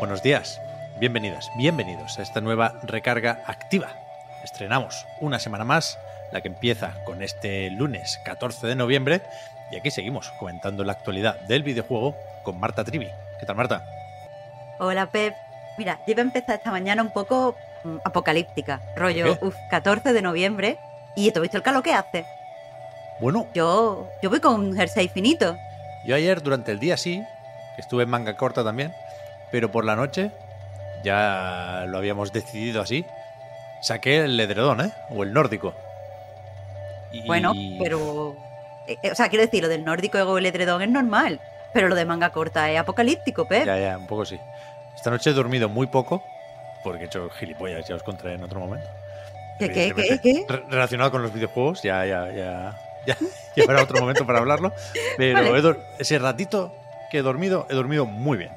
Buenos 0.00 0.22
días, 0.22 0.60
bienvenidas, 0.98 1.50
bienvenidos 1.56 2.18
a 2.18 2.22
esta 2.22 2.40
nueva 2.40 2.74
recarga 2.82 3.42
activa. 3.46 3.88
Estrenamos 4.42 5.06
una 5.20 5.38
semana 5.38 5.64
más, 5.64 5.98
la 6.32 6.40
que 6.40 6.48
empieza 6.48 6.94
con 7.04 7.22
este 7.22 7.70
lunes 7.70 8.18
14 8.24 8.66
de 8.66 8.74
noviembre, 8.74 9.22
y 9.70 9.76
aquí 9.76 9.90
seguimos 9.90 10.30
comentando 10.38 10.84
la 10.84 10.92
actualidad 10.92 11.38
del 11.40 11.62
videojuego 11.62 12.16
con 12.42 12.58
Marta 12.58 12.82
Trivi. 12.84 13.08
¿Qué 13.38 13.46
tal, 13.46 13.56
Marta? 13.56 13.84
Hola, 14.78 15.06
Pep. 15.06 15.34
Mira, 15.78 15.98
yo 16.06 16.12
iba 16.12 16.20
a 16.20 16.24
empezar 16.24 16.56
esta 16.56 16.70
mañana 16.70 17.02
un 17.02 17.10
poco 17.12 17.54
mm, 17.84 17.98
apocalíptica. 18.04 18.80
Rollo, 18.96 19.38
qué? 19.38 19.44
uf, 19.46 19.54
14 19.70 20.12
de 20.12 20.22
noviembre. 20.22 20.78
¿Y 21.14 21.30
te 21.30 21.40
visto 21.40 21.56
el 21.56 21.62
calor 21.62 21.82
que 21.82 21.92
hace? 21.92 22.24
Bueno, 23.20 23.46
Yo, 23.54 24.08
yo 24.22 24.30
voy 24.30 24.40
con 24.40 24.54
un 24.54 24.74
jersey 24.74 25.08
finito. 25.08 25.56
yo 26.06 26.16
ayer 26.16 26.42
durante 26.42 26.72
el 26.72 26.80
día 26.80 26.96
sí, 26.96 27.22
que 27.76 27.82
estuve 27.82 28.04
en 28.04 28.08
manga 28.08 28.36
corta 28.36 28.64
también, 28.64 28.94
pero 29.50 29.70
por 29.70 29.84
la 29.84 29.96
noche 29.96 30.30
ya 31.02 31.84
lo 31.88 31.98
habíamos 31.98 32.32
decidido 32.32 32.80
así. 32.82 33.04
Saqué 33.82 34.24
el 34.24 34.38
edredón, 34.38 34.80
¿eh? 34.82 34.92
O 35.10 35.22
el 35.22 35.32
nórdico. 35.32 35.74
Y- 37.12 37.26
Bueno, 37.26 37.52
pero... 37.78 38.36
eh, 38.86 38.96
eh, 39.02 39.10
o 39.10 39.14
sea, 39.14 39.28
quiero 39.28 39.44
decir, 39.44 39.62
lo 39.62 39.68
del 39.68 39.84
nórdico 39.84 40.18
ego 40.18 40.36
el 40.38 40.46
edredón 40.46 40.82
es 40.82 40.88
normal. 40.90 41.40
Pero 41.72 41.88
lo 41.88 41.94
de 41.94 42.04
manga 42.04 42.30
corta 42.30 42.70
es 42.70 42.78
apocalíptico, 42.78 43.46
Pep. 43.46 43.64
Ya, 43.64 43.78
ya, 43.78 43.96
un 43.96 44.06
poco 44.06 44.24
sí. 44.24 44.38
Esta 44.96 45.10
noche 45.10 45.30
he 45.30 45.32
dormido 45.32 45.68
muy 45.68 45.86
poco, 45.86 46.22
porque 46.82 47.04
he 47.04 47.06
hecho 47.06 47.30
gilipollas, 47.30 47.86
ya 47.88 47.94
os 47.94 48.02
contaré 48.02 48.34
en 48.34 48.42
otro 48.42 48.58
momento. 48.60 48.88
¿Qué, 49.58 49.68
qué, 49.68 49.72
qué, 49.74 49.86
Evidentemente, 50.02 50.20
qué? 50.22 50.44
re- 50.48 50.64
Relacionado 50.68 51.10
con 51.12 51.22
los 51.22 51.32
videojuegos, 51.32 51.82
ya, 51.82 52.04
ya, 52.06 52.28
ya, 52.32 52.76
ya, 53.06 53.16
ya 53.56 53.64
habrá 53.64 53.82
otro 53.82 54.00
momento 54.00 54.26
para 54.26 54.40
hablarlo. 54.40 54.72
Pero 55.16 55.52
Vale. 55.52 55.76
ese 55.98 56.18
ratito 56.18 56.74
que 57.10 57.18
he 57.18 57.22
dormido, 57.22 57.66
he 57.70 57.74
dormido 57.74 58.04
muy 58.04 58.36
bien. 58.36 58.50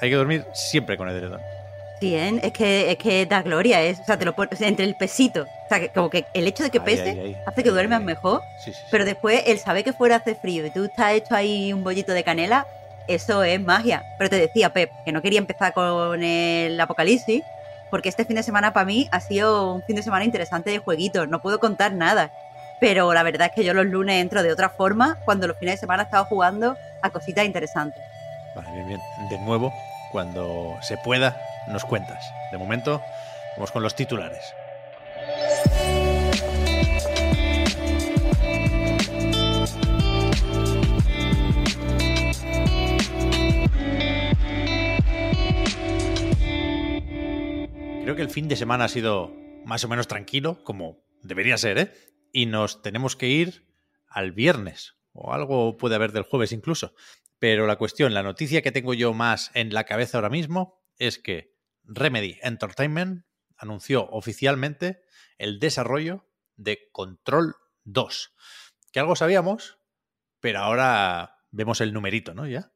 Hay 0.00 0.10
que 0.10 0.16
dormir 0.16 0.44
siempre 0.52 0.96
con 0.96 1.08
edredón. 1.08 1.40
Sí, 2.00 2.14
¿eh? 2.14 2.38
es 2.42 2.52
que, 2.52 2.92
es 2.92 2.96
que 2.96 3.26
da 3.26 3.42
gloria, 3.42 3.82
es, 3.82 3.98
o 3.98 4.04
sea, 4.04 4.16
te 4.16 4.24
lo 4.24 4.34
pones 4.34 4.60
entre 4.60 4.84
el 4.84 4.94
pesito. 4.94 5.42
O 5.42 5.68
sea, 5.68 5.80
que, 5.80 5.88
como 5.88 6.08
que 6.10 6.26
el 6.32 6.46
hecho 6.46 6.62
de 6.62 6.70
que 6.70 6.80
pese 6.80 7.36
hace 7.44 7.62
que 7.64 7.70
duermas 7.70 8.00
mejor. 8.02 8.42
Sí, 8.64 8.72
sí, 8.72 8.78
sí. 8.78 8.86
Pero 8.90 9.04
después, 9.04 9.42
el 9.46 9.58
saber 9.58 9.82
que 9.82 9.92
fuera 9.92 10.16
hace 10.16 10.36
frío 10.36 10.64
y 10.64 10.70
tú 10.70 10.84
estás 10.84 11.14
hecho 11.14 11.34
ahí 11.34 11.72
un 11.72 11.82
bollito 11.82 12.12
de 12.12 12.22
canela, 12.22 12.66
eso 13.08 13.42
es 13.42 13.60
magia. 13.60 14.04
Pero 14.16 14.30
te 14.30 14.36
decía, 14.36 14.72
Pep, 14.72 14.90
que 15.04 15.10
no 15.10 15.22
quería 15.22 15.40
empezar 15.40 15.72
con 15.72 16.22
el 16.22 16.80
apocalipsis, 16.80 17.42
porque 17.90 18.08
este 18.08 18.24
fin 18.24 18.36
de 18.36 18.44
semana 18.44 18.72
para 18.72 18.86
mí 18.86 19.08
ha 19.10 19.20
sido 19.20 19.74
un 19.74 19.82
fin 19.82 19.96
de 19.96 20.02
semana 20.02 20.24
interesante 20.24 20.70
de 20.70 20.78
jueguitos. 20.78 21.28
No 21.28 21.42
puedo 21.42 21.58
contar 21.58 21.92
nada. 21.92 22.30
Pero 22.80 23.12
la 23.12 23.24
verdad 23.24 23.48
es 23.48 23.54
que 23.56 23.64
yo 23.64 23.74
los 23.74 23.86
lunes 23.86 24.20
entro 24.20 24.44
de 24.44 24.52
otra 24.52 24.68
forma 24.68 25.18
cuando 25.24 25.48
los 25.48 25.58
fines 25.58 25.74
de 25.74 25.78
semana 25.78 26.04
he 26.04 26.06
estado 26.06 26.26
jugando 26.26 26.76
a 27.02 27.10
cositas 27.10 27.44
interesantes. 27.44 28.00
Vale, 28.54 28.70
bien, 28.70 28.86
bien. 28.86 29.00
De 29.30 29.38
nuevo, 29.40 29.72
cuando 30.10 30.76
se 30.82 30.96
pueda, 30.98 31.40
nos 31.68 31.84
cuentas. 31.84 32.24
De 32.50 32.58
momento, 32.58 33.02
vamos 33.56 33.70
con 33.70 33.82
los 33.82 33.94
titulares. 33.94 34.54
Creo 48.02 48.16
que 48.16 48.22
el 48.22 48.30
fin 48.30 48.48
de 48.48 48.56
semana 48.56 48.84
ha 48.84 48.88
sido 48.88 49.32
más 49.66 49.84
o 49.84 49.88
menos 49.88 50.08
tranquilo, 50.08 50.64
como 50.64 50.96
debería 51.22 51.58
ser, 51.58 51.78
¿eh? 51.78 51.92
Y 52.32 52.46
nos 52.46 52.80
tenemos 52.80 53.16
que 53.16 53.28
ir 53.28 53.66
al 54.08 54.32
viernes, 54.32 54.94
o 55.12 55.34
algo 55.34 55.76
puede 55.76 55.94
haber 55.94 56.12
del 56.12 56.22
jueves 56.22 56.52
incluso. 56.52 56.94
Pero 57.38 57.66
la 57.66 57.76
cuestión, 57.76 58.14
la 58.14 58.22
noticia 58.22 58.62
que 58.62 58.72
tengo 58.72 58.94
yo 58.94 59.14
más 59.14 59.50
en 59.54 59.72
la 59.72 59.84
cabeza 59.84 60.18
ahora 60.18 60.30
mismo 60.30 60.82
es 60.96 61.18
que 61.18 61.56
Remedy 61.84 62.38
Entertainment 62.42 63.24
anunció 63.56 64.08
oficialmente 64.10 65.02
el 65.38 65.60
desarrollo 65.60 66.28
de 66.56 66.90
Control 66.92 67.54
2. 67.84 68.34
Que 68.92 69.00
algo 69.00 69.16
sabíamos, 69.16 69.78
pero 70.40 70.60
ahora 70.60 71.44
vemos 71.50 71.80
el 71.80 71.92
numerito, 71.92 72.34
¿no? 72.34 72.46
Ya. 72.46 72.72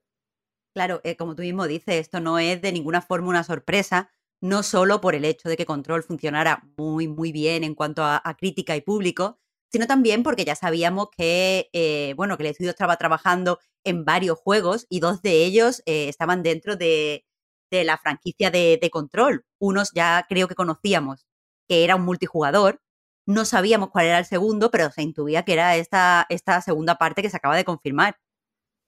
Claro, 0.74 1.00
eh, 1.04 1.16
como 1.16 1.34
tú 1.34 1.42
mismo 1.42 1.66
dices, 1.66 1.96
esto 1.96 2.20
no 2.20 2.38
es 2.38 2.62
de 2.62 2.72
ninguna 2.72 3.02
forma 3.02 3.28
una 3.28 3.44
sorpresa, 3.44 4.10
no 4.40 4.62
solo 4.62 5.00
por 5.00 5.14
el 5.14 5.24
hecho 5.24 5.48
de 5.48 5.56
que 5.56 5.66
Control 5.66 6.02
funcionara 6.02 6.62
muy, 6.76 7.08
muy 7.08 7.32
bien 7.32 7.64
en 7.64 7.74
cuanto 7.74 8.02
a, 8.02 8.20
a 8.24 8.36
crítica 8.36 8.76
y 8.76 8.80
público, 8.80 9.41
sino 9.72 9.86
también 9.86 10.22
porque 10.22 10.44
ya 10.44 10.54
sabíamos 10.54 11.08
que, 11.16 11.70
eh, 11.72 12.12
bueno, 12.16 12.36
que 12.36 12.42
el 12.42 12.50
estudio 12.50 12.70
estaba 12.70 12.96
trabajando 12.98 13.58
en 13.84 14.04
varios 14.04 14.38
juegos 14.38 14.86
y 14.90 15.00
dos 15.00 15.22
de 15.22 15.44
ellos 15.44 15.82
eh, 15.86 16.08
estaban 16.08 16.42
dentro 16.42 16.76
de, 16.76 17.24
la 17.70 17.96
franquicia 17.96 18.50
de, 18.50 18.90
Control. 18.92 19.46
Unos 19.58 19.92
ya 19.94 20.26
creo 20.28 20.46
que 20.46 20.54
conocíamos 20.54 21.26
que 21.66 21.84
era 21.84 21.96
un 21.96 22.02
multijugador, 22.02 22.82
no 23.24 23.46
sabíamos 23.46 23.88
cuál 23.90 24.06
era 24.06 24.18
el 24.18 24.26
segundo, 24.26 24.70
pero 24.70 24.90
se 24.90 25.00
intuía 25.00 25.44
que 25.44 25.54
era 25.54 25.76
esta, 25.76 26.26
esta 26.28 26.60
segunda 26.60 26.96
parte 26.96 27.22
que 27.22 27.30
se 27.30 27.38
acaba 27.38 27.56
de 27.56 27.64
confirmar. 27.64 28.18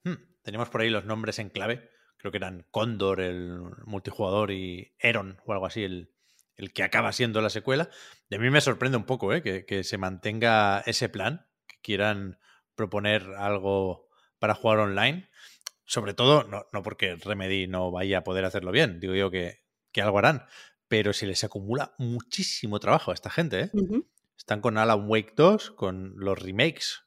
Hmm, 0.04 0.16
Teníamos 0.42 0.68
por 0.68 0.82
ahí 0.82 0.90
los 0.90 1.06
nombres 1.06 1.38
en 1.38 1.48
clave. 1.48 1.88
Creo 2.18 2.30
que 2.30 2.38
eran 2.38 2.66
Condor, 2.70 3.20
el 3.20 3.58
multijugador, 3.86 4.50
y 4.50 4.92
Eron, 4.98 5.40
o 5.46 5.52
algo 5.52 5.64
así, 5.64 5.82
el, 5.84 6.13
el 6.56 6.72
que 6.72 6.82
acaba 6.82 7.12
siendo 7.12 7.40
la 7.40 7.50
secuela. 7.50 7.90
Y 8.28 8.36
a 8.36 8.38
mí 8.38 8.50
me 8.50 8.60
sorprende 8.60 8.96
un 8.96 9.04
poco 9.04 9.32
¿eh? 9.32 9.42
que, 9.42 9.64
que 9.64 9.84
se 9.84 9.98
mantenga 9.98 10.80
ese 10.86 11.08
plan, 11.08 11.46
que 11.66 11.76
quieran 11.82 12.38
proponer 12.74 13.34
algo 13.36 14.08
para 14.38 14.54
jugar 14.54 14.78
online. 14.78 15.28
Sobre 15.84 16.14
todo, 16.14 16.44
no, 16.44 16.66
no 16.72 16.82
porque 16.82 17.16
Remedy 17.16 17.66
no 17.66 17.90
vaya 17.90 18.18
a 18.18 18.24
poder 18.24 18.44
hacerlo 18.44 18.72
bien, 18.72 19.00
digo 19.00 19.14
yo 19.14 19.30
que, 19.30 19.64
que 19.92 20.00
algo 20.00 20.18
harán, 20.18 20.46
pero 20.88 21.12
se 21.12 21.26
les 21.26 21.44
acumula 21.44 21.94
muchísimo 21.98 22.80
trabajo 22.80 23.10
a 23.10 23.14
esta 23.14 23.30
gente. 23.30 23.60
¿eh? 23.60 23.70
Están 24.36 24.60
con 24.60 24.78
Alan 24.78 25.08
Wake 25.08 25.34
2, 25.36 25.72
con 25.72 26.14
los 26.16 26.38
remakes, 26.38 27.04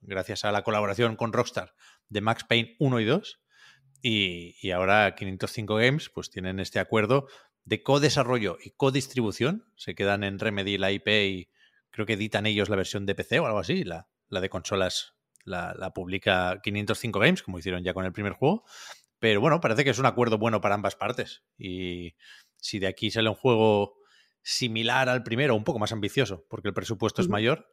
gracias 0.00 0.44
a 0.44 0.52
la 0.52 0.62
colaboración 0.62 1.16
con 1.16 1.32
Rockstar 1.32 1.74
de 2.08 2.20
Max 2.20 2.44
Payne 2.44 2.76
1 2.78 3.00
y 3.00 3.04
2. 3.04 3.40
Y, 4.00 4.56
y 4.62 4.70
ahora 4.70 5.16
505 5.16 5.74
Games 5.74 6.08
pues 6.08 6.30
tienen 6.30 6.60
este 6.60 6.78
acuerdo 6.78 7.26
de 7.68 7.82
co-desarrollo 7.82 8.56
y 8.62 8.70
co-distribución. 8.70 9.70
Se 9.76 9.94
quedan 9.94 10.24
en 10.24 10.38
Remedy 10.38 10.78
la 10.78 10.90
IP 10.90 11.08
y 11.08 11.50
creo 11.90 12.06
que 12.06 12.14
editan 12.14 12.46
ellos 12.46 12.70
la 12.70 12.76
versión 12.76 13.04
de 13.04 13.14
PC 13.14 13.40
o 13.40 13.46
algo 13.46 13.58
así. 13.58 13.84
La, 13.84 14.08
la 14.28 14.40
de 14.40 14.48
consolas 14.48 15.14
la, 15.44 15.74
la 15.78 15.92
publica 15.92 16.60
505 16.62 17.18
Games, 17.18 17.42
como 17.42 17.58
hicieron 17.58 17.84
ya 17.84 17.92
con 17.92 18.06
el 18.06 18.12
primer 18.12 18.32
juego. 18.32 18.64
Pero 19.18 19.40
bueno, 19.40 19.60
parece 19.60 19.84
que 19.84 19.90
es 19.90 19.98
un 19.98 20.06
acuerdo 20.06 20.38
bueno 20.38 20.62
para 20.62 20.76
ambas 20.76 20.96
partes. 20.96 21.44
Y 21.58 22.14
si 22.56 22.78
de 22.78 22.86
aquí 22.86 23.10
sale 23.10 23.28
un 23.28 23.34
juego 23.34 23.98
similar 24.42 25.10
al 25.10 25.22
primero, 25.22 25.54
un 25.54 25.64
poco 25.64 25.78
más 25.78 25.92
ambicioso, 25.92 26.46
porque 26.48 26.68
el 26.68 26.74
presupuesto 26.74 27.20
es 27.20 27.28
mayor, 27.28 27.70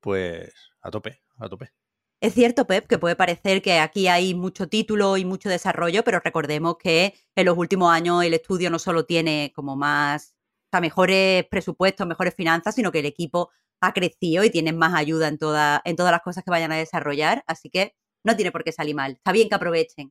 pues 0.00 0.54
a 0.80 0.90
tope, 0.90 1.22
a 1.36 1.48
tope. 1.50 1.74
Es 2.24 2.32
cierto, 2.32 2.66
Pep, 2.66 2.86
que 2.86 2.96
puede 2.96 3.16
parecer 3.16 3.60
que 3.60 3.80
aquí 3.80 4.08
hay 4.08 4.32
mucho 4.32 4.66
título 4.66 5.18
y 5.18 5.26
mucho 5.26 5.50
desarrollo, 5.50 6.02
pero 6.04 6.20
recordemos 6.20 6.78
que 6.78 7.12
en 7.36 7.44
los 7.44 7.58
últimos 7.58 7.92
años 7.92 8.24
el 8.24 8.32
estudio 8.32 8.70
no 8.70 8.78
solo 8.78 9.04
tiene 9.04 9.52
como 9.54 9.76
más, 9.76 10.32
o 10.32 10.68
sea, 10.70 10.80
mejores 10.80 11.44
presupuestos, 11.50 12.06
mejores 12.06 12.34
finanzas, 12.34 12.76
sino 12.76 12.90
que 12.90 13.00
el 13.00 13.04
equipo 13.04 13.50
ha 13.82 13.92
crecido 13.92 14.42
y 14.42 14.48
tienen 14.48 14.78
más 14.78 14.94
ayuda 14.94 15.28
en, 15.28 15.38
en 15.84 15.96
todas 15.96 16.12
las 16.12 16.22
cosas 16.22 16.42
que 16.42 16.50
vayan 16.50 16.72
a 16.72 16.76
desarrollar, 16.76 17.44
así 17.46 17.68
que 17.68 17.94
no 18.24 18.34
tiene 18.34 18.50
por 18.50 18.64
qué 18.64 18.72
salir 18.72 18.94
mal. 18.94 19.12
Está 19.12 19.30
bien 19.30 19.50
que 19.50 19.56
aprovechen 19.56 20.10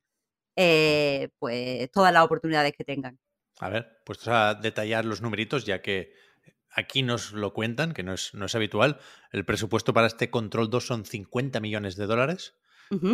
eh, 0.55 1.29
pues 1.39 1.89
todas 1.89 2.13
las 2.13 2.23
oportunidades 2.23 2.73
que 2.77 2.83
tengan. 2.83 3.17
A 3.59 3.69
ver, 3.69 4.01
puestos 4.05 4.27
a 4.27 4.53
detallar 4.53 5.03
los 5.03 5.23
numeritos, 5.23 5.65
ya 5.65 5.81
que 5.81 6.13
aquí 6.75 7.03
nos 7.03 7.31
lo 7.31 7.53
cuentan, 7.53 7.93
que 7.93 8.03
no 8.03 8.13
es, 8.13 8.33
no 8.33 8.45
es 8.45 8.55
habitual. 8.55 8.99
El 9.31 9.45
presupuesto 9.45 9.93
para 9.93 10.07
este 10.07 10.29
Control 10.29 10.69
2 10.69 10.85
son 10.85 11.05
50 11.05 11.59
millones 11.59 11.95
de 11.95 12.05
dólares 12.05 12.55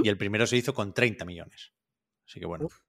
y 0.03 0.09
el 0.09 0.17
primero 0.17 0.45
se 0.45 0.57
hizo 0.57 0.73
con 0.73 0.93
30 0.93 1.23
millones. 1.23 1.71
Así 2.27 2.39
que 2.39 2.45
bueno, 2.45 2.65
Uf. 2.65 2.79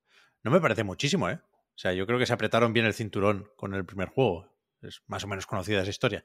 no 0.43 0.50
me 0.50 0.61
parece 0.61 0.82
muchísimo, 0.82 1.28
¿eh? 1.31 1.34
O 1.34 1.78
sea, 1.81 1.93
yo 1.93 2.06
creo 2.06 2.19
que 2.19 2.26
se 2.26 2.32
apretaron 2.32 2.72
bien 2.72 2.84
el 2.84 2.94
cinturón 2.94 3.49
con 3.56 3.75
el 3.75 3.84
primer 3.87 4.08
juego. 4.08 4.52
Es 4.82 5.02
más 5.06 5.25
o 5.25 5.28
menos 5.28 5.46
conocida 5.46 5.82
esa 5.82 5.90
historia. 5.90 6.25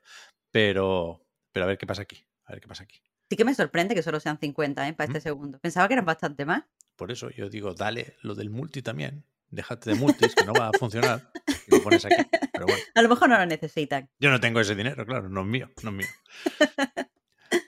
Pero, 0.52 1.26
pero 1.52 1.66
a 1.66 1.68
ver 1.68 1.78
qué 1.78 1.86
pasa 1.86 2.02
aquí. 2.02 2.26
A 2.46 2.54
ver 2.54 2.62
qué 2.62 2.68
pasa 2.68 2.84
aquí. 2.84 3.02
Sí 3.30 3.38
que 3.38 3.46
me 3.46 3.54
sorprende 3.54 3.96
que 3.96 4.04
solo 4.04 4.20
sean 4.20 4.38
50, 4.40 4.88
¿eh? 4.88 4.94
Para 4.94 5.08
este 5.08 5.22
segundo. 5.22 5.60
Pensaba 5.60 5.88
que 5.88 5.94
eran 5.94 6.06
bastante 6.06 6.46
más. 6.46 6.64
Por 6.96 7.12
eso 7.12 7.30
yo 7.30 7.50
digo, 7.50 7.74
dale 7.74 8.16
lo 8.22 8.36
del 8.36 8.50
multi 8.50 8.82
también. 8.82 9.26
Déjate 9.50 9.92
de 9.92 9.96
multis, 9.96 10.36
que 10.36 10.46
no 10.46 10.54
va 10.54 10.70
a 10.70 10.78
funcionar. 10.78 11.32
Y 11.68 11.76
lo 11.76 11.84
pones 11.84 12.06
aquí. 12.06 12.16
Pero 12.52 12.66
bueno. 12.66 12.84
A 12.94 13.02
lo 13.02 13.10
mejor 13.10 13.30
no 13.30 13.38
lo 13.38 13.46
necesitan. 13.46 14.10
Yo 14.20 14.30
no 14.30 14.40
tengo 14.40 14.60
ese 14.60 14.76
dinero, 14.76 15.06
claro, 15.06 15.30
no 15.30 15.42
es 15.42 15.48
mío, 15.48 15.72
no 15.84 15.90
es 15.90 15.96
mío. 15.96 16.08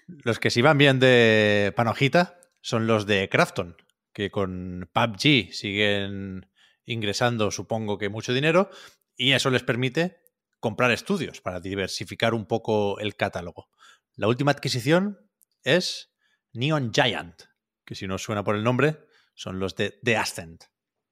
los 0.08 0.40
que 0.40 0.50
sí 0.50 0.62
van 0.62 0.78
bien 0.78 1.00
de 1.00 1.74
panojita 1.76 2.40
son 2.62 2.88
los 2.88 3.06
de 3.06 3.30
Crafton, 3.30 3.78
que 4.14 4.32
con 4.32 4.90
PUBG 4.92 5.54
siguen 5.54 6.50
ingresando, 6.86 7.52
supongo 7.52 7.98
que 7.98 8.10
mucho 8.10 8.34
dinero, 8.34 8.70
y 9.16 9.34
eso 9.34 9.50
les 9.50 9.64
permite 9.64 10.22
comprar 10.60 10.92
estudios 10.92 11.42
para 11.42 11.60
diversificar 11.60 12.34
un 12.34 12.46
poco 12.46 13.00
el 13.00 13.16
catálogo. 13.16 13.70
La 14.16 14.28
última 14.28 14.52
adquisición 14.52 15.20
es 15.64 16.14
Neon 16.54 16.92
Giant, 16.94 17.44
que 17.86 17.96
si 17.96 18.08
no 18.08 18.18
suena 18.18 18.44
por 18.44 18.56
el 18.56 18.64
nombre, 18.64 19.06
son 19.36 19.60
los 19.60 19.76
de 19.76 20.00
The 20.04 20.18
Ascent. 20.18 20.64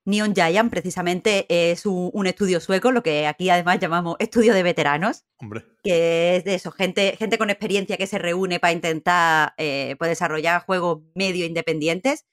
Neon 0.05 0.35
Giant 0.35 0.69
precisamente 0.69 1.47
es 1.49 1.87
un, 1.87 2.27
estudio 2.27 2.59
sueco, 2.59 2.91
lo 2.91 3.01
que 3.01 3.25
aquí 3.25 3.49
además 3.49 3.79
llamamos 3.79 4.15
estudio 4.19 4.53
de 4.53 4.61
veteranos. 4.61 5.25
Hombre. 5.37 5.65
Que 5.83 6.35
es 6.35 6.43
de 6.43 6.53
eso, 6.53 6.71
gente, 6.71 7.15
gente 7.17 7.39
con 7.39 7.49
experiencia 7.49 7.97
que 7.97 8.05
se 8.05 8.19
reúne 8.19 8.59
para 8.59 8.73
intentar 8.73 9.55
eh, 9.57 9.95
pues, 9.97 10.09
desarrollar 10.09 10.63
juegos 10.63 11.01
medio 11.15 11.45
independientes. 11.45 12.25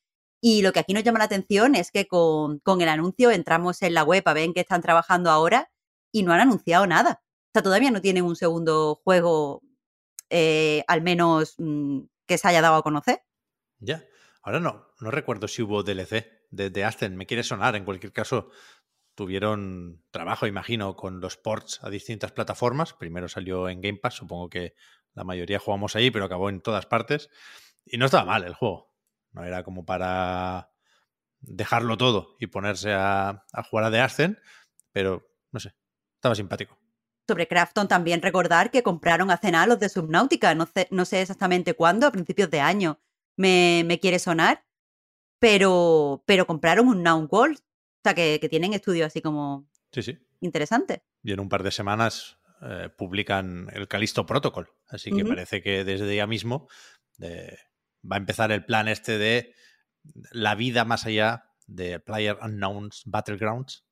Y 0.43 0.61
lo 0.61 0.73
que 0.73 0.81
aquí 0.81 0.93
nos 0.93 1.03
llama 1.03 1.21
la 1.21 1.25
atención 1.25 1.75
es 1.75 1.91
que 1.91 2.07
con, 2.07 2.61
el 2.67 2.89
anuncio 2.89 3.31
entramos 3.31 3.81
en 3.81 3.95
la 3.95 4.05
web 4.05 4.23
a 4.27 4.35
ver 4.35 4.45
en 4.45 4.53
qué 4.53 4.61
están 4.61 4.83
trabajando 4.83 5.31
ahora 5.31 5.71
y 6.13 6.25
no 6.25 6.33
han 6.35 6.41
anunciado 6.41 6.87
nada. 6.87 7.23
O 7.23 7.51
sea, 7.55 7.63
todavía 7.63 7.91
no 7.91 8.03
tienen 8.03 8.25
un 8.25 8.37
segundo 8.37 9.01
juego, 9.03 9.63
eh, 10.29 10.85
al 10.89 11.01
menos 11.01 11.55
mm, 11.57 12.01
que 12.27 12.37
se 12.37 12.49
haya 12.49 12.61
dado 12.61 12.75
a 12.75 12.83
conocer. 12.83 13.23
Ya. 13.79 14.05
Ahora 14.43 14.61
no, 14.61 14.89
no 15.01 15.11
recuerdo 15.11 15.49
si 15.49 15.63
hubo 15.63 15.85
DLC 15.85 16.42
de, 16.53 16.71
de 16.71 16.85
Ascent. 16.85 17.17
Me 17.17 17.27
quiere 17.27 17.43
sonar. 17.43 17.75
En 17.75 17.85
cualquier 17.85 18.13
caso, 18.13 18.51
tuvieron 19.17 20.03
trabajo, 20.11 20.47
imagino, 20.47 20.95
con 20.95 21.21
los 21.21 21.37
ports 21.37 21.81
a 21.83 21.91
distintas 21.91 22.31
plataformas. 22.31 22.93
Primero 22.93 23.29
salió 23.29 23.69
en 23.69 23.81
Game 23.81 23.99
Pass, 23.99 24.15
supongo 24.15 24.49
que 24.49 24.75
la 25.15 25.25
mayoría 25.25 25.59
jugamos 25.59 25.97
ahí, 25.97 26.11
pero 26.11 26.25
acabó 26.25 26.49
en 26.49 26.61
todas 26.61 26.87
partes. 26.87 27.29
Y 27.85 27.99
no 27.99 28.07
estaba 28.07 28.25
mal 28.25 28.45
el 28.45 28.55
juego. 28.55 28.95
No 29.33 29.45
era 29.45 29.65
como 29.65 29.85
para 29.85 30.71
dejarlo 31.41 31.97
todo 31.97 32.37
y 32.39 32.47
ponerse 32.47 32.93
a, 32.93 33.45
jugar 33.69 33.87
a 33.87 33.91
The 33.91 34.01
Ascent, 34.01 34.39
pero 34.93 35.29
no 35.51 35.61
sé, 35.61 35.75
estaba 36.15 36.35
simpático. 36.35 36.79
Sobre 37.27 37.49
Crafton 37.49 37.89
también 37.89 38.23
recordar 38.23 38.71
que 38.71 38.83
compraron 38.83 39.31
a 39.31 39.37
Cena 39.39 39.67
los 39.67 39.81
de 39.81 39.89
Subnautica, 39.89 40.55
no 40.55 40.67
sé, 40.67 40.89
no 40.91 41.05
sé 41.05 41.23
exactamente 41.23 41.75
cuándo, 41.75 42.07
a 42.07 42.13
principios 42.13 42.51
de 42.51 42.61
año 42.61 43.01
me, 43.37 43.83
me 43.87 44.01
quiere 44.01 44.19
sonar, 44.19 44.65
pero, 45.43 46.23
pero 46.25 46.47
compraron 46.47 46.87
un 46.87 47.03
Noun 47.03 47.27
World, 47.29 47.59
o 47.59 48.01
sea 48.05 48.15
que, 48.15 48.39
que 48.41 48.49
tienen 48.49 48.75
estudios 48.75 49.09
así 49.09 49.21
como 49.21 49.69
sí, 49.91 50.01
sí. 50.01 50.17
interesantes. 50.41 51.01
Y 51.25 51.33
en 51.33 51.41
un 51.41 51.49
par 51.49 51.65
de 51.65 51.73
semanas 51.73 52.39
eh, 52.63 52.91
publican 52.97 53.67
el 53.73 53.89
Calisto 53.89 54.25
Protocol, 54.25 54.71
así 54.87 55.11
que 55.11 55.25
parece 55.25 55.61
que 55.61 55.83
desde 55.83 56.15
ya 56.15 56.29
mismo 56.29 56.69
eh, 57.21 57.59
va 58.09 58.15
a 58.15 58.19
empezar 58.21 58.53
el 58.53 58.65
plan 58.65 58.87
este 58.87 59.19
de 59.19 59.53
la 60.31 60.55
vida 60.55 60.85
más 60.85 61.07
allá 61.07 61.51
de 61.67 61.99
Player 61.99 62.39
Unknowns 62.41 63.03
Battlegrounds, 63.07 63.85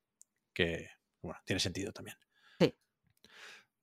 que 0.53 0.87
bueno, 1.21 1.41
tiene 1.43 1.59
sentido 1.59 1.91
también. 1.91 2.15
Sí. 2.61 2.73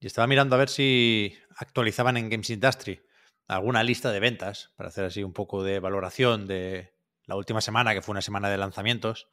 Y 0.00 0.06
estaba 0.06 0.26
mirando 0.26 0.54
a 0.54 0.58
ver 0.58 0.70
si 0.70 1.36
actualizaban 1.54 2.16
en 2.16 2.30
Games 2.30 2.48
Industry 2.48 3.02
alguna 3.46 3.82
lista 3.82 4.10
de 4.10 4.20
ventas 4.20 4.72
para 4.74 4.88
hacer 4.88 5.04
así 5.04 5.22
un 5.22 5.34
poco 5.34 5.62
de 5.62 5.80
valoración 5.80 6.46
de 6.46 6.96
la 7.28 7.36
última 7.36 7.60
semana, 7.60 7.92
que 7.94 8.00
fue 8.00 8.12
una 8.12 8.22
semana 8.22 8.48
de 8.48 8.56
lanzamientos, 8.56 9.28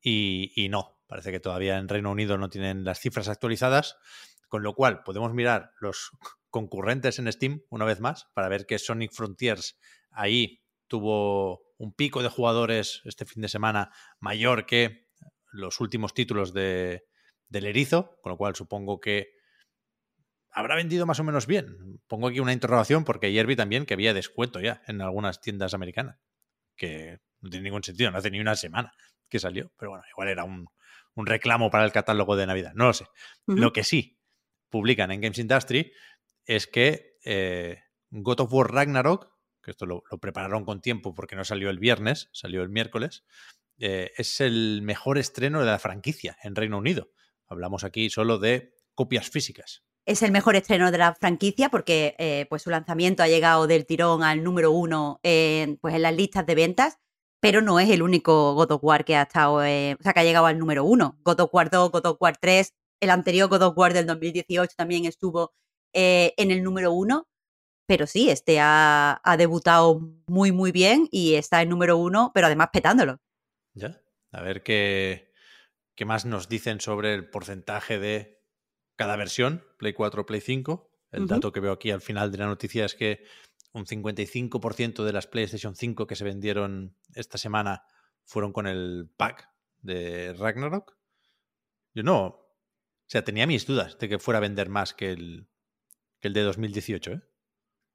y, 0.00 0.68
no, 0.70 1.00
parece 1.08 1.32
que 1.32 1.40
todavía 1.40 1.78
en 1.78 1.88
Reino 1.88 2.10
Unido 2.10 2.36
no 2.36 2.50
tienen 2.50 2.84
las 2.84 3.00
cifras 3.00 3.28
actualizadas, 3.28 3.96
con 4.48 4.62
lo 4.62 4.74
cual 4.74 5.02
podemos 5.02 5.32
mirar 5.32 5.72
los 5.80 6.10
concurrentes 6.50 7.18
en 7.18 7.32
Steam 7.32 7.62
una 7.70 7.86
vez 7.86 8.00
más 8.00 8.28
para 8.34 8.48
ver 8.48 8.66
que 8.66 8.78
Sonic 8.78 9.12
Frontiers 9.12 9.78
ahí 10.10 10.62
tuvo 10.86 11.62
un 11.78 11.92
pico 11.94 12.22
de 12.22 12.28
jugadores 12.28 13.02
este 13.04 13.24
fin 13.24 13.42
de 13.42 13.48
semana 13.48 13.92
mayor 14.20 14.66
que 14.66 15.08
los 15.50 15.80
últimos 15.80 16.14
títulos 16.14 16.52
de, 16.52 17.06
del 17.48 17.66
Erizo, 17.66 18.18
con 18.22 18.30
lo 18.30 18.36
cual 18.36 18.56
supongo 18.56 19.00
que 19.00 19.32
habrá 20.50 20.76
vendido 20.76 21.06
más 21.06 21.20
o 21.20 21.24
menos 21.24 21.46
bien. 21.46 22.00
Pongo 22.06 22.28
aquí 22.28 22.40
una 22.40 22.52
interrogación 22.52 23.04
porque 23.04 23.26
ayer 23.26 23.46
vi 23.46 23.56
también 23.56 23.86
que 23.86 23.94
había 23.94 24.14
descuento 24.14 24.60
ya 24.60 24.82
en 24.86 25.00
algunas 25.00 25.40
tiendas 25.40 25.74
americanas, 25.74 26.18
que 26.76 27.20
no 27.40 27.50
tiene 27.50 27.64
ningún 27.64 27.82
sentido, 27.82 28.10
no 28.10 28.18
hace 28.18 28.30
ni 28.30 28.40
una 28.40 28.56
semana 28.56 28.92
que 29.28 29.38
salió, 29.38 29.72
pero 29.78 29.90
bueno, 29.90 30.04
igual 30.10 30.28
era 30.28 30.44
un, 30.44 30.66
reclamo 31.16 31.68
para 31.68 31.84
el 31.84 31.90
catálogo 31.90 32.36
de 32.36 32.46
Navidad, 32.46 32.72
no 32.74 32.86
lo 32.86 32.92
sé. 32.92 33.06
Lo 33.46 33.72
que 33.72 33.82
sí 33.82 34.20
publican 34.70 35.10
en 35.10 35.20
Games 35.20 35.38
Industry 35.38 35.92
es 36.46 36.68
que 36.68 37.16
eh, 37.24 37.82
God 38.10 38.40
of 38.40 38.52
War 38.52 38.72
Ragnarok, 38.72 39.28
que 39.60 39.72
esto 39.72 39.84
lo, 39.84 40.04
prepararon 40.20 40.64
con 40.64 40.80
tiempo 40.80 41.14
porque 41.14 41.34
no 41.34 41.44
salió 41.44 41.70
el 41.70 41.80
viernes, 41.80 42.28
salió 42.32 42.62
el 42.62 42.68
miércoles, 42.68 43.24
eh, 43.78 44.12
es 44.16 44.40
el 44.40 44.80
mejor 44.82 45.18
estreno 45.18 45.58
de 45.58 45.66
la 45.66 45.80
franquicia 45.80 46.36
en 46.44 46.54
Reino 46.54 46.78
Unido. 46.78 47.10
Hablamos 47.48 47.82
aquí 47.82 48.10
solo 48.10 48.38
de 48.38 48.76
copias 48.94 49.28
físicas 49.28 49.82
es 50.08 50.22
el 50.22 50.32
mejor 50.32 50.56
estreno 50.56 50.90
de 50.90 50.96
la 50.96 51.14
franquicia 51.14 51.68
porque 51.68 52.16
eh, 52.18 52.46
pues 52.48 52.62
su 52.62 52.70
lanzamiento 52.70 53.22
ha 53.22 53.28
llegado 53.28 53.66
del 53.66 53.84
tirón 53.84 54.22
al 54.22 54.42
número 54.42 54.72
uno 54.72 55.20
en, 55.22 55.76
pues 55.76 55.94
en 55.94 56.00
las 56.00 56.16
listas 56.16 56.46
de 56.46 56.54
ventas, 56.54 56.98
pero 57.40 57.60
no 57.60 57.78
es 57.80 57.88
el 57.90 58.02
único 58.02 58.54
God 58.54 58.72
of 58.72 58.84
War 58.84 59.04
que 59.04 59.16
ha 59.16 59.22
estado, 59.22 59.64
eh, 59.64 59.96
o 59.98 60.02
sea, 60.02 60.12
que 60.12 60.20
ha 60.20 60.24
llegado 60.24 60.46
al 60.46 60.58
número 60.58 60.84
uno. 60.84 61.18
God 61.22 61.40
of 61.40 61.54
War 61.54 61.70
2, 61.70 61.90
God 61.90 62.06
of 62.06 62.16
War 62.20 62.36
3, 62.36 62.74
el 63.00 63.10
anterior 63.10 63.48
God 63.48 63.62
of 63.62 63.78
War 63.78 63.92
del 63.92 64.06
2018 64.06 64.74
también 64.76 65.04
estuvo 65.04 65.54
eh, 65.92 66.34
en 66.36 66.50
el 66.50 66.62
número 66.62 66.92
uno, 66.92 67.28
pero 67.86 68.06
sí, 68.06 68.28
este 68.28 68.60
ha, 68.60 69.20
ha, 69.22 69.36
debutado 69.36 70.00
muy, 70.26 70.52
muy 70.52 70.72
bien 70.72 71.08
y 71.10 71.34
está 71.34 71.62
en 71.62 71.70
número 71.70 71.96
uno, 71.96 72.32
pero 72.34 72.46
además 72.46 72.68
petándolo. 72.72 73.18
Ya, 73.74 74.00
a 74.32 74.42
ver 74.42 74.62
qué, 74.62 75.32
qué 75.94 76.04
más 76.04 76.26
nos 76.26 76.48
dicen 76.48 76.80
sobre 76.80 77.14
el 77.14 77.30
porcentaje 77.30 77.98
de 77.98 78.42
cada 78.96 79.16
versión, 79.16 79.64
Play 79.78 79.92
4, 79.92 80.26
Play 80.26 80.40
5. 80.40 80.90
El 81.10 81.26
dato 81.26 81.52
que 81.52 81.60
veo 81.60 81.72
aquí 81.72 81.90
al 81.90 82.02
final 82.02 82.30
de 82.30 82.38
la 82.38 82.46
noticia 82.46 82.84
es 82.84 82.94
que 82.94 83.24
un 83.78 83.86
55% 83.86 85.04
de 85.04 85.12
las 85.12 85.26
PlayStation 85.26 85.74
5 85.74 86.06
que 86.06 86.16
se 86.16 86.24
vendieron 86.24 86.96
esta 87.14 87.38
semana 87.38 87.84
fueron 88.24 88.52
con 88.52 88.66
el 88.66 89.10
pack 89.16 89.50
de 89.80 90.34
Ragnarok. 90.34 90.96
Yo 91.94 92.02
no. 92.02 92.26
O 92.26 93.10
sea, 93.10 93.24
tenía 93.24 93.46
mis 93.46 93.66
dudas 93.66 93.98
de 93.98 94.08
que 94.08 94.18
fuera 94.18 94.38
a 94.38 94.40
vender 94.40 94.68
más 94.68 94.92
que 94.92 95.12
el, 95.12 95.48
que 96.20 96.28
el 96.28 96.34
de 96.34 96.42
2018, 96.42 97.12
¿eh? 97.12 97.22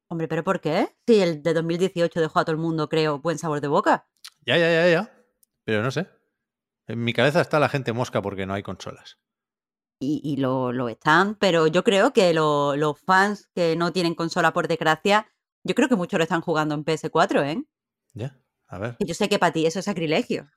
Hombre, 0.08 0.28
¿pero 0.28 0.44
por 0.44 0.60
qué? 0.60 0.96
Si 1.06 1.20
el 1.20 1.42
de 1.42 1.54
2018 1.54 2.20
dejó 2.20 2.38
a 2.38 2.44
todo 2.44 2.52
el 2.52 2.60
mundo, 2.60 2.88
creo, 2.88 3.20
buen 3.20 3.38
sabor 3.38 3.60
de 3.60 3.68
boca. 3.68 4.08
Ya, 4.44 4.58
ya, 4.58 4.70
ya, 4.70 4.88
ya. 4.88 5.26
Pero 5.64 5.82
no 5.82 5.90
sé. 5.90 6.08
En 6.86 7.02
mi 7.02 7.12
cabeza 7.12 7.40
está 7.40 7.58
la 7.58 7.68
gente 7.68 7.92
mosca 7.92 8.20
porque 8.20 8.44
no 8.44 8.54
hay 8.54 8.62
consolas 8.62 9.18
y, 10.04 10.36
lo, 10.36 10.88
están, 10.88 11.34
pero 11.36 11.66
yo 11.66 11.84
creo 11.84 12.12
que 12.12 12.32
los 12.34 13.00
fans 13.00 13.48
que 13.54 13.76
no 13.76 13.92
tienen 13.92 14.14
consola 14.14 14.52
por 14.52 14.68
desgracia, 14.68 15.28
yo 15.64 15.74
creo 15.74 15.88
que 15.88 15.96
muchos 15.96 16.18
lo 16.18 16.22
están 16.22 16.40
jugando 16.40 16.74
en 16.74 16.84
PS4, 16.84 17.44
¿eh? 17.44 17.64
Ya, 18.12 18.38
a 18.68 18.78
ver. 18.78 18.96
Y 18.98 19.06
yo 19.06 19.14
sé 19.14 19.28
que 19.28 19.38
para 19.38 19.52
ti 19.52 19.66
eso 19.66 19.80
es 19.80 19.84
sacrilegio. 19.84 20.48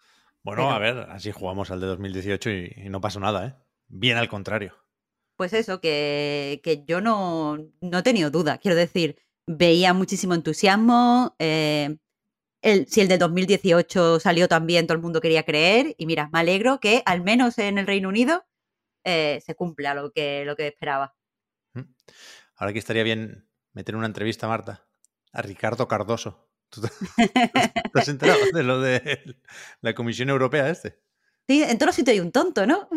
Bueno, 0.43 0.71
a 0.71 0.79
ver, 0.79 0.97
así 1.09 1.31
jugamos 1.31 1.71
al 1.71 1.81
de 1.81 1.87
2018 1.87 2.49
y, 2.51 2.89
no 2.89 3.01
pasó 3.01 3.19
nada, 3.19 3.47
¿eh? 3.47 3.55
Bien 3.87 4.17
al 4.17 4.29
contrario. 4.29 4.75
Pues 5.35 5.53
eso, 5.53 5.81
que, 5.81 6.61
que 6.63 6.85
yo 6.85 7.01
no, 7.01 7.57
no 7.81 7.97
he 7.97 8.03
tenido 8.03 8.31
duda. 8.31 8.57
Quiero 8.59 8.75
decir, 8.75 9.17
veía 9.45 9.93
muchísimo 9.93 10.33
entusiasmo. 10.33 11.35
Eh, 11.39 11.97
el, 12.61 12.87
si 12.87 13.01
el 13.01 13.07
de 13.07 13.17
2018 13.17 14.19
salió 14.19 14.47
también, 14.47 14.87
todo 14.87 14.95
el 14.95 15.01
mundo 15.01 15.21
quería 15.21 15.43
creer. 15.43 15.95
Y 15.97 16.05
mira, 16.05 16.29
me 16.31 16.39
alegro 16.39 16.79
que 16.79 17.03
al 17.05 17.21
menos 17.23 17.57
en 17.57 17.77
el 17.77 17.87
Reino 17.87 18.09
Unido 18.09 18.45
eh, 19.03 19.41
se 19.45 19.55
cumpla 19.55 19.93
lo 19.93 20.11
que, 20.11 20.43
lo 20.45 20.55
que 20.55 20.67
esperaba. 20.67 21.15
Ahora 22.55 22.73
que 22.73 22.79
estaría 22.79 23.03
bien 23.03 23.47
meter 23.73 23.95
una 23.95 24.07
entrevista, 24.07 24.47
Marta, 24.47 24.86
a 25.37 25.41
Ricardo 25.41 25.87
Cardoso. 25.87 26.49
¿Tú 26.69 26.81
te, 27.15 27.99
has 27.99 28.07
enterado 28.07 28.39
de 28.53 28.63
lo 28.63 28.81
de 28.81 29.37
la 29.81 29.93
Comisión 29.93 30.29
Europea 30.29 30.69
este? 30.69 30.99
Sí, 31.47 31.63
en 31.63 31.77
todos 31.77 31.87
los 31.87 31.95
sitios 31.95 32.15
hay 32.15 32.19
un 32.19 32.33
tonto, 32.33 32.67
¿no? 32.67 32.89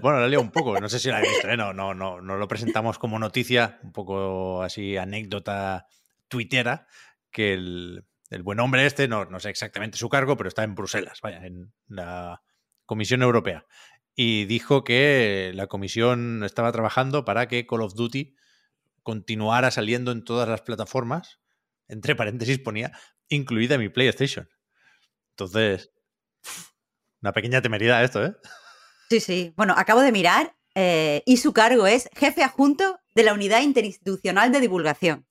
Bueno, 0.00 0.20
la 0.20 0.28
leo 0.28 0.40
un 0.40 0.52
poco, 0.52 0.78
no 0.78 0.88
sé 0.88 1.00
si 1.00 1.08
la 1.08 1.18
he 1.18 1.28
visto, 1.28 1.48
¿eh? 1.48 1.56
no, 1.56 1.72
no, 1.72 1.94
no, 1.94 2.20
no 2.20 2.36
lo 2.36 2.46
presentamos 2.46 2.98
como 2.98 3.18
noticia, 3.18 3.80
un 3.82 3.90
poco 3.90 4.62
así 4.62 4.96
anécdota 4.96 5.88
tuitera, 6.28 6.86
que 7.32 7.54
el, 7.54 8.04
el 8.30 8.42
buen 8.44 8.60
hombre 8.60 8.86
este, 8.86 9.08
no, 9.08 9.24
no 9.24 9.40
sé 9.40 9.50
exactamente 9.50 9.98
su 9.98 10.08
cargo, 10.08 10.36
pero 10.36 10.48
está 10.48 10.62
en 10.62 10.76
Bruselas, 10.76 11.20
vaya, 11.20 11.44
en 11.44 11.72
la 11.88 12.40
Comisión 12.86 13.22
Europea 13.22 13.66
y 14.14 14.44
dijo 14.44 14.84
que 14.84 15.52
la 15.54 15.66
comisión 15.66 16.42
estaba 16.44 16.72
trabajando 16.72 17.24
para 17.24 17.48
que 17.48 17.66
Call 17.66 17.82
of 17.82 17.94
Duty 17.94 18.36
continuara 19.02 19.70
saliendo 19.70 20.12
en 20.12 20.24
todas 20.24 20.48
las 20.48 20.62
plataformas, 20.62 21.40
entre 21.92 22.16
paréntesis 22.16 22.58
ponía 22.58 22.92
incluida 23.28 23.78
mi 23.78 23.88
PlayStation. 23.88 24.48
Entonces, 25.30 25.90
una 27.20 27.32
pequeña 27.32 27.62
temeridad 27.62 28.02
esto, 28.02 28.24
¿eh? 28.24 28.34
Sí, 29.08 29.20
sí. 29.20 29.52
Bueno, 29.56 29.74
acabo 29.76 30.00
de 30.00 30.12
mirar 30.12 30.56
eh, 30.74 31.22
y 31.26 31.36
su 31.36 31.52
cargo 31.52 31.86
es 31.86 32.08
jefe 32.14 32.42
adjunto 32.42 32.98
de 33.14 33.22
la 33.22 33.34
Unidad 33.34 33.62
Interinstitucional 33.62 34.52
de 34.52 34.60
Divulgación, 34.60 35.26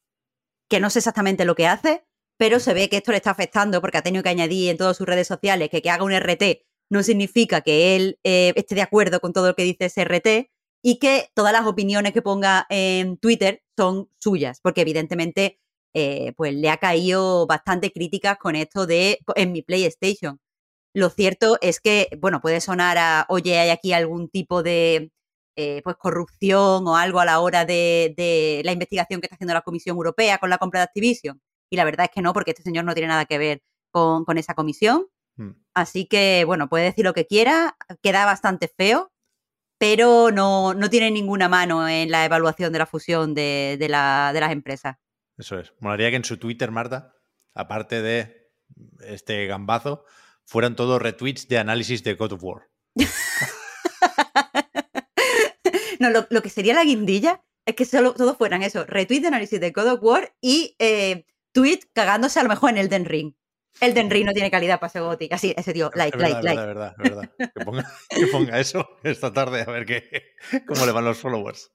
que 0.69 0.79
no 0.79 0.89
sé 0.89 0.99
exactamente 0.99 1.45
lo 1.45 1.55
que 1.55 1.67
hace, 1.67 2.05
pero 2.37 2.59
se 2.59 2.73
ve 2.73 2.89
que 2.89 2.97
esto 2.97 3.11
le 3.11 3.17
está 3.17 3.31
afectando 3.31 3.81
porque 3.81 3.97
ha 3.97 4.03
tenido 4.03 4.23
que 4.23 4.29
añadir 4.29 4.69
en 4.69 4.77
todas 4.77 4.97
sus 4.97 5.07
redes 5.07 5.27
sociales 5.27 5.69
que 5.69 5.81
que 5.81 5.89
haga 5.89 6.03
un 6.03 6.13
RT 6.13 6.63
no 6.91 7.03
significa 7.03 7.61
que 7.61 7.95
él 7.95 8.19
eh, 8.25 8.51
esté 8.57 8.75
de 8.75 8.81
acuerdo 8.81 9.21
con 9.21 9.31
todo 9.31 9.47
lo 9.47 9.55
que 9.55 9.63
dice 9.63 9.85
ese 9.85 10.03
RT 10.03 10.51
y 10.83 10.99
que 10.99 11.29
todas 11.33 11.53
las 11.53 11.65
opiniones 11.65 12.11
que 12.11 12.21
ponga 12.21 12.67
en 12.69 13.17
Twitter 13.17 13.63
son 13.77 14.09
suyas, 14.19 14.59
porque 14.61 14.81
evidentemente 14.81 15.60
eh, 15.93 16.33
pues 16.37 16.53
le 16.53 16.69
ha 16.69 16.77
caído 16.77 17.47
bastante 17.47 17.91
críticas 17.91 18.37
con 18.37 18.55
esto 18.55 18.87
de 18.87 19.19
en 19.35 19.51
mi 19.51 19.61
PlayStation. 19.61 20.39
Lo 20.93 21.09
cierto 21.09 21.57
es 21.61 21.79
que, 21.79 22.09
bueno, 22.19 22.41
puede 22.41 22.61
sonar 22.61 22.97
a, 22.97 23.25
oye, 23.29 23.59
hay 23.59 23.69
aquí 23.69 23.93
algún 23.93 24.29
tipo 24.29 24.63
de 24.63 25.11
eh, 25.57 25.81
pues 25.83 25.95
corrupción 25.97 26.87
o 26.87 26.95
algo 26.95 27.19
a 27.19 27.25
la 27.25 27.39
hora 27.39 27.65
de, 27.65 28.61
la 28.65 28.71
investigación 28.71 29.21
que 29.21 29.27
está 29.27 29.35
haciendo 29.35 29.53
la 29.53 29.61
Comisión 29.61 29.95
Europea 29.95 30.37
con 30.37 30.49
la 30.49 30.57
compra 30.57 30.79
de 30.79 30.85
Activision. 30.85 31.41
Y 31.69 31.77
la 31.77 31.85
verdad 31.85 32.05
es 32.05 32.11
que 32.11 32.21
no, 32.21 32.33
porque 32.33 32.51
este 32.51 32.63
señor 32.63 32.85
no 32.85 32.93
tiene 32.93 33.07
nada 33.09 33.25
que 33.25 33.37
ver 33.37 33.61
con, 33.91 34.25
esa 34.37 34.53
comisión. 34.55 35.07
Hmm. 35.37 35.51
Así 35.73 36.07
que, 36.07 36.43
bueno, 36.45 36.69
puede 36.69 36.85
decir 36.85 37.05
lo 37.05 37.13
que 37.13 37.27
quiera, 37.27 37.77
queda 38.01 38.25
bastante 38.25 38.69
feo, 38.77 39.11
pero 39.79 40.31
no, 40.31 40.73
no 40.73 40.89
tiene 40.89 41.11
ninguna 41.11 41.49
mano 41.49 41.87
en 41.87 42.11
la 42.11 42.25
evaluación 42.25 42.73
de 42.73 42.79
la 42.79 42.85
fusión 42.85 43.33
de, 43.33 43.77
de, 43.79 43.89
la, 43.89 44.31
de 44.33 44.41
las 44.41 44.51
empresas. 44.51 44.97
Eso 45.37 45.59
es. 45.59 45.73
Molaría 45.79 46.09
que 46.09 46.17
en 46.17 46.25
su 46.25 46.37
Twitter, 46.37 46.71
Marta, 46.71 47.13
aparte 47.53 48.01
de 48.01 48.49
este 49.01 49.45
gambazo, 49.47 50.05
fueran 50.45 50.75
todos 50.75 51.01
retweets 51.01 51.47
de 51.47 51.57
análisis 51.57 52.03
de 52.03 52.15
God 52.15 52.33
of 52.33 52.43
War. 52.43 52.69
no, 55.99 56.09
lo, 56.09 56.41
que 56.41 56.49
sería 56.49 56.73
la 56.73 56.83
guindilla 56.83 57.43
es 57.65 57.75
que 57.75 57.85
solo 57.85 58.13
todos 58.13 58.37
fueran 58.37 58.63
eso, 58.63 58.85
retweets 58.85 59.21
de 59.21 59.27
análisis 59.27 59.59
de 59.59 59.71
God 59.71 59.87
of 59.87 60.03
War 60.03 60.35
y 60.41 60.75
eh, 60.79 61.25
tweet 61.51 61.79
cagándose 61.93 62.39
a 62.39 62.43
lo 62.43 62.49
mejor 62.49 62.71
en 62.71 62.77
Elden 62.77 63.05
Ring. 63.05 63.33
Elden 63.79 64.09
Ring 64.09 64.25
no 64.25 64.33
tiene 64.33 64.51
calidad 64.51 64.79
para 64.79 64.89
ese 64.89 64.99
gótico. 64.99 65.35
Así, 65.35 65.53
ese 65.57 65.73
tío, 65.73 65.89
like, 65.95 66.17
like, 66.17 66.43
like. 66.43 66.59
Es 66.59 66.67
verdad, 66.67 66.95
es 66.97 67.09
verdad. 67.09 67.31
Que 67.37 67.65
ponga, 67.65 67.91
que 68.09 68.27
ponga, 68.27 68.59
eso 68.59 68.97
esta 69.03 69.31
tarde 69.31 69.61
a 69.61 69.71
ver 69.71 69.85
qué, 69.85 70.35
cómo 70.67 70.85
le 70.85 70.91
van 70.91 71.05
los 71.05 71.17
followers. 71.17 71.71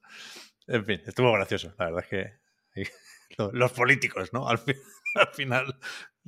En 0.67 0.85
fin, 0.85 1.01
estuvo 1.05 1.31
gracioso. 1.33 1.73
La 1.79 1.85
verdad 1.85 2.03
es 2.03 2.09
que 2.09 2.33
los 3.53 3.71
políticos, 3.71 4.31
¿no? 4.33 4.47
Al, 4.49 4.59
final 5.33 5.79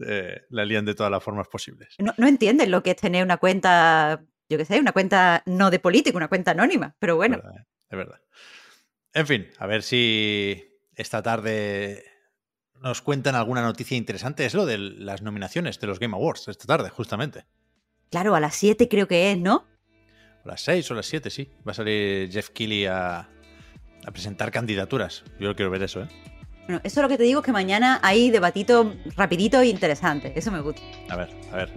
eh, 0.06 0.41
la 0.50 0.65
lían 0.65 0.86
de 0.86 0.96
todas 0.96 1.12
las 1.12 1.24
formas 1.24 1.48
posibles. 1.48 1.96
No, 2.00 2.13
no 2.18 2.27
entienden 2.27 2.72
lo 2.72 2.82
que 2.84 2.91
es 2.91 2.98
tener 2.98 3.24
una 3.24 3.38
cuenta, 3.38 4.24
yo 4.50 4.58
qué 4.58 4.65
sé, 4.65 4.79
una 4.79 4.91
cuenta 4.91 5.44
no 5.46 5.70
de 5.70 5.79
político, 5.79 6.18
una 6.18 6.27
cuenta 6.27 6.51
anónima, 6.51 6.96
pero 7.00 7.15
bueno. 7.15 7.38
Es 7.38 7.44
verdad, 7.44 7.65
es 7.89 7.98
verdad. 7.98 8.22
En 9.13 9.27
fin, 9.27 9.48
a 9.58 9.68
ver 9.68 9.84
si 9.84 10.63
esta 10.96 11.22
tarde 11.22 12.03
nos 12.82 13.01
cuentan 13.01 13.36
alguna 13.36 13.62
noticia 13.62 13.98
interesante. 13.98 14.46
Es 14.46 14.53
lo 14.53 14.65
de 14.65 14.77
las 14.77 15.22
nominaciones 15.22 15.79
de 15.79 15.88
los 15.88 16.00
Game 16.00 16.15
Awards 16.15 16.48
esta 16.48 16.65
tarde, 16.65 16.89
justamente. 16.89 17.46
Claro, 18.10 18.36
a 18.36 18.39
las 18.39 18.56
7 18.56 18.88
creo 18.88 19.08
que 19.08 19.32
es, 19.32 19.38
¿no? 19.38 19.68
A 20.44 20.48
las 20.48 20.62
6 20.62 20.89
o 20.91 20.94
las 20.94 21.06
7, 21.06 21.29
sí. 21.29 21.50
Va 21.68 21.72
a 21.72 21.75
salir 21.75 22.32
Jeff 22.32 22.50
Keighley 22.50 22.86
a, 22.86 23.29
a 24.06 24.12
presentar 24.12 24.51
candidaturas. 24.51 25.24
Yo 25.39 25.56
quiero 25.56 25.72
ver 25.72 25.84
eso, 25.84 26.03
¿eh? 26.03 26.08
Bueno, 26.70 26.82
eso 26.84 27.00
es 27.00 27.02
lo 27.02 27.10
que 27.10 27.18
te 27.18 27.24
digo, 27.24 27.42
que 27.42 27.52
mañana 27.52 28.00
hay 28.04 28.30
debatito 28.30 28.94
rapidito 29.16 29.60
e 29.60 29.70
interesante. 29.70 30.34
Eso 30.36 30.52
me 30.52 30.62
gusta. 30.62 30.84
A 31.10 31.16
ver, 31.16 31.30
a 31.52 31.56
ver. 31.56 31.72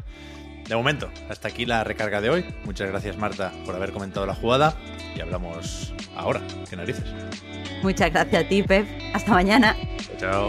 De 0.68 0.76
momento, 0.76 1.10
hasta 1.30 1.48
aquí 1.48 1.64
la 1.64 1.82
recarga 1.82 2.20
de 2.20 2.28
hoy. 2.28 2.44
Muchas 2.66 2.90
gracias, 2.90 3.16
Marta, 3.16 3.54
por 3.64 3.74
haber 3.74 3.92
comentado 3.92 4.26
la 4.26 4.34
jugada. 4.34 4.76
Y 5.16 5.22
hablamos 5.22 5.94
ahora. 6.14 6.42
¿Qué 6.68 6.76
narices? 6.76 7.04
Muchas 7.82 8.12
gracias 8.12 8.44
a 8.44 8.46
ti, 8.46 8.62
Pep. 8.64 8.86
Hasta 9.14 9.32
mañana. 9.32 9.74
Chao. 10.18 10.48